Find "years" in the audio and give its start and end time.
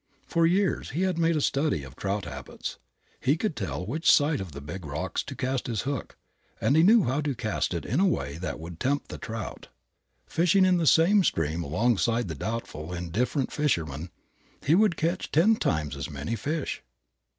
0.47-0.89